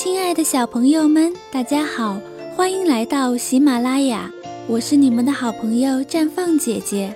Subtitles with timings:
[0.00, 2.16] 亲爱的小朋友们，大家好，
[2.54, 4.30] 欢迎来到喜马拉雅，
[4.68, 7.12] 我是你们的好朋友绽放姐姐。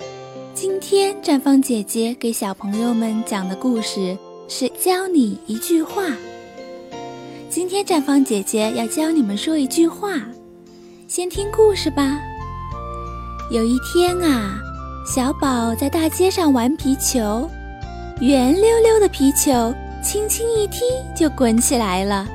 [0.53, 4.17] 今天绽放姐姐给小朋友们讲的故事
[4.49, 6.03] 是教你一句话。
[7.49, 10.21] 今天绽放姐姐要教你们说一句话，
[11.07, 12.19] 先听故事吧。
[13.49, 14.59] 有一天啊，
[15.05, 17.49] 小宝在大街上玩皮球，
[18.19, 19.73] 圆溜溜的皮球，
[20.03, 20.81] 轻轻一踢
[21.15, 22.27] 就滚起来了。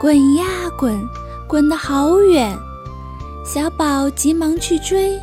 [0.00, 0.44] 滚呀
[0.78, 0.96] 滚，
[1.48, 2.56] 滚得好远！
[3.44, 5.18] 小宝急忙去追，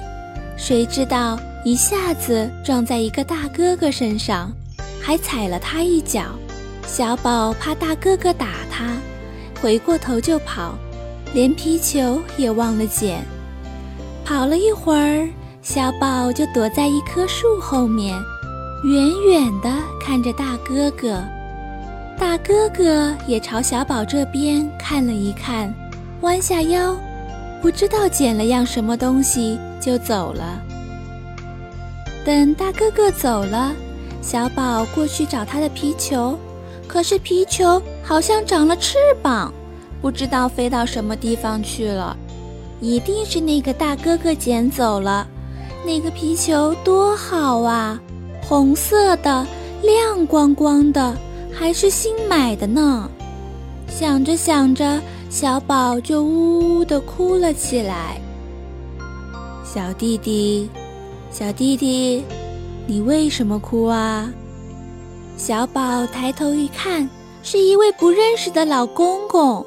[0.57, 4.51] 谁知道一下子撞在一个大哥哥身上，
[5.01, 6.23] 还踩了他一脚。
[6.85, 8.97] 小宝怕大哥哥打他，
[9.61, 10.75] 回过头就跑，
[11.33, 13.23] 连皮球也忘了捡。
[14.25, 15.25] 跑了一会儿，
[15.61, 18.13] 小宝就躲在一棵树后面，
[18.83, 21.23] 远远地看着大哥哥。
[22.17, 25.73] 大哥哥也朝小宝这边看了一看，
[26.21, 26.95] 弯下腰，
[27.61, 30.61] 不知道捡了样什么东西就走了。
[32.23, 33.73] 等大哥哥走了，
[34.21, 36.37] 小宝过去找他的皮球，
[36.87, 39.53] 可是皮球好像长了翅膀，
[40.01, 42.15] 不知道飞到什么地方去了。
[42.79, 45.27] 一定是那个大哥哥捡走了。
[45.85, 47.99] 那个皮球多好啊，
[48.41, 49.45] 红色的，
[49.83, 51.15] 亮光光的。
[51.57, 53.09] 还是新买的呢，
[53.87, 58.19] 想着想着，小宝就呜呜地哭了起来。
[59.63, 60.69] 小弟弟，
[61.31, 62.23] 小弟弟，
[62.85, 64.29] 你为什么哭啊？
[65.37, 67.09] 小宝抬头一看，
[67.41, 69.65] 是一位不认识的老公公。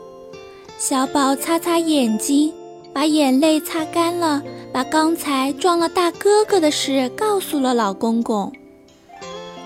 [0.79, 2.53] 小宝擦擦眼睛，
[2.93, 8.53] 把眼泪擦干了，把刚才撞了大哥哥的事告诉了老公公。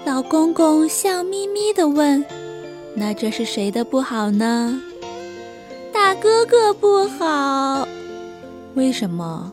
[0.05, 2.25] 老公公笑眯眯地问
[2.97, 4.81] ：“那这是谁的不好呢？”
[5.94, 7.86] 大哥哥不好。
[8.75, 9.53] 为什么？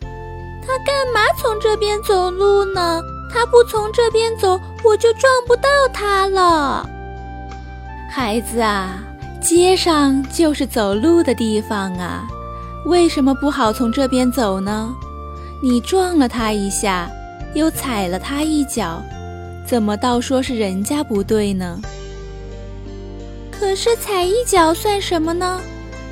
[0.00, 3.00] 他干嘛从这边走路呢？
[3.32, 6.86] 他不从这边走，我就撞不到他了。
[8.10, 9.02] 孩子啊，
[9.40, 12.26] 街上就是走路的地方啊，
[12.84, 14.94] 为什么不好从这边走呢？
[15.62, 17.10] 你撞了他一下，
[17.54, 19.02] 又踩了他一脚。
[19.66, 21.80] 怎么倒说是人家不对呢？
[23.50, 25.60] 可是踩一脚算什么呢？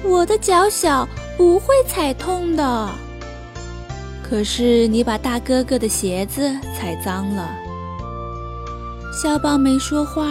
[0.03, 2.91] 我的脚小，不会踩痛的。
[4.29, 7.49] 可是你把大哥哥的鞋子踩脏了。
[9.13, 10.27] 小宝没说话，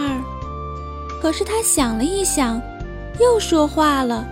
[1.22, 2.60] 可是他想了一想，
[3.18, 4.26] 又说话了。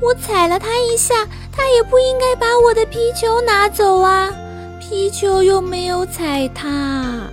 [0.00, 4.30] 我踩了他一下，他也不应该把我的皮球拿走啊，
[4.78, 7.28] 皮球又没有踩他。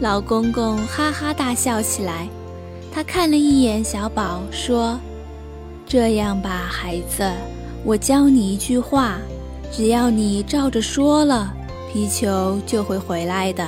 [0.00, 2.26] 老公公哈哈大笑起来，
[2.90, 4.98] 他看了一眼小宝，说
[5.86, 7.30] ：“这样吧，孩子，
[7.84, 9.18] 我教你一句话，
[9.70, 11.52] 只要你照着说了，
[11.92, 13.62] 皮球就会回来的。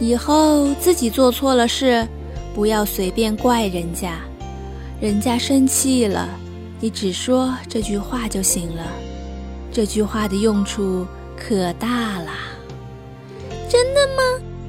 [0.00, 2.04] 以后自己做错了事，
[2.52, 4.16] 不要随便怪人家，
[5.00, 6.28] 人家生气了，
[6.80, 8.82] 你只说这句话就行了。
[9.70, 11.06] 这句话的用处
[11.36, 12.30] 可大了。？”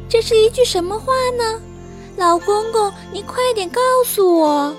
[0.09, 1.59] 这是一句什么话呢？
[2.15, 4.75] 老公公，你快点告诉我。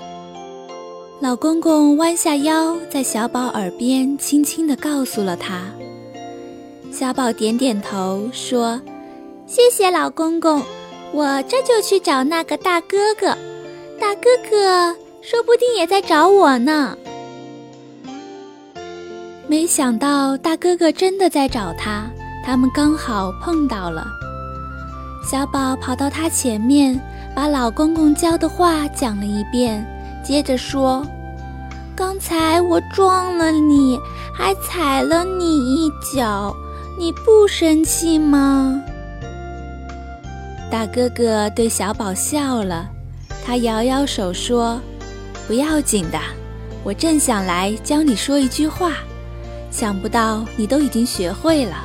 [1.19, 5.63] 老公公弯下腰，在小宝耳边轻轻地告诉了他。
[6.91, 8.79] 小宝点点头，说
[9.47, 10.61] ：“谢谢老公公，
[11.11, 13.27] 我这就去找那个大哥哥。
[13.99, 16.97] 大哥哥说不定也在找我呢。”
[19.47, 22.09] 没想到大哥哥真的在找他，
[22.45, 24.05] 他们刚好碰到了。
[25.25, 27.01] 小宝跑到他前面，
[27.33, 29.83] 把老公公教的话讲了一遍，
[30.23, 31.03] 接着说
[31.97, 33.99] ：“刚才我撞了你，
[34.31, 36.55] 还踩了你一脚，
[36.99, 38.79] 你不生气吗？”
[40.69, 42.87] 大哥哥对小宝笑了，
[43.43, 44.79] 他摇摇手说
[45.47, 46.19] ：“不要紧的，
[46.83, 48.91] 我正想来教你说一句话，
[49.71, 51.77] 想不到你都已经学会了。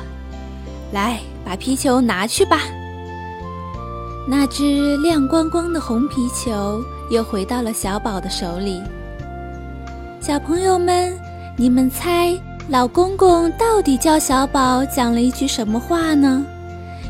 [0.91, 2.61] 来，把皮球拿去吧。”
[4.27, 8.81] 那只亮光光的红皮球又回到了小宝的手里。
[10.19, 11.17] 小朋友们，
[11.57, 12.37] 你们猜
[12.69, 16.45] 老公公到底教小宝讲了一句什么话呢？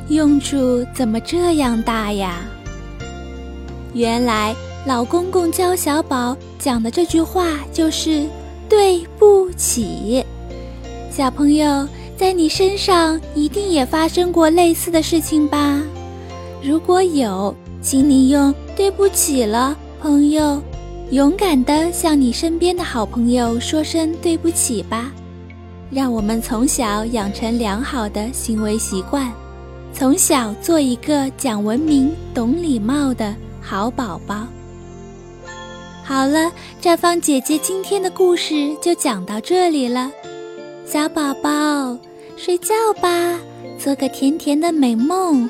[0.07, 2.41] 用处怎么这样大呀？
[3.93, 4.55] 原来
[4.85, 8.25] 老公公教小宝讲的这句话就是
[8.69, 10.25] “对不起”。
[11.11, 11.85] 小朋友，
[12.17, 15.81] 在你身上一定也发生过类似的事情吧？
[16.63, 20.61] 如果有，请你用“对不起了”朋友，
[21.09, 25.11] 勇敢地向你身边的好朋友说声对不起吧。
[25.89, 29.31] 让我们从小养成良好的行为习惯，
[29.91, 34.45] 从小做一个讲文明、懂礼貌的好宝宝。
[36.03, 40.11] 好了，绽放姐姐今天的故事就讲到这里了，
[40.85, 41.97] 小宝宝
[42.37, 43.39] 睡觉吧，
[43.79, 45.49] 做个甜甜的美梦，